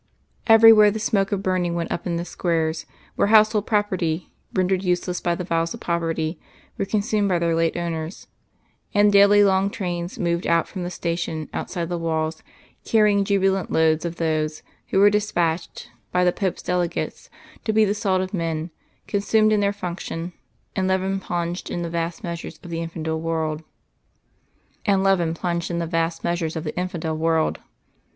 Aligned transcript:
Everywhere 0.47 0.89
the 0.89 0.97
smoke 0.97 1.31
of 1.31 1.43
burning 1.43 1.75
went 1.75 1.91
up 1.91 2.07
in 2.07 2.15
the 2.15 2.25
squares 2.25 2.87
where 3.15 3.27
household 3.27 3.67
property, 3.67 4.31
rendered 4.51 4.81
useless 4.83 5.21
by 5.21 5.35
the 5.35 5.43
vows 5.43 5.75
of 5.75 5.79
poverty, 5.79 6.39
were 6.75 6.85
consumed 6.85 7.29
by 7.29 7.37
their 7.37 7.53
late 7.53 7.77
owners; 7.77 8.25
and 8.95 9.13
daily 9.13 9.43
long 9.43 9.69
trains 9.69 10.17
moved 10.17 10.47
out 10.47 10.67
from 10.67 10.81
the 10.81 10.89
station 10.89 11.49
outside 11.53 11.87
the 11.87 11.99
walls 11.99 12.41
carrying 12.83 13.23
jubilant 13.23 13.69
loads 13.71 14.03
of 14.03 14.15
those 14.15 14.63
who 14.87 14.97
were 14.97 15.11
despatched 15.11 15.91
by 16.11 16.23
the 16.23 16.31
Pope's 16.33 16.63
delegates 16.63 17.29
to 17.63 17.71
be 17.71 17.85
the 17.85 17.93
salt 17.93 18.21
of 18.21 18.33
men, 18.33 18.71
consumed 19.05 19.53
in 19.53 19.59
their 19.59 19.71
function, 19.71 20.33
and 20.75 20.87
leaven 20.87 21.19
plunged 21.19 21.69
in 21.69 21.83
the 21.83 21.91
vast 21.91 22.23
measures 22.23 22.59
of 22.63 22.71
the 22.71 22.79
infidel 22.79 23.19
world. 23.21 23.61